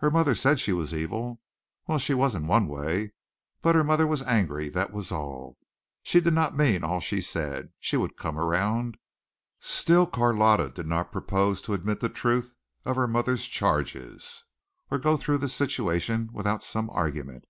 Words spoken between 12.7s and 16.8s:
of her mother's charges or to go through this situation without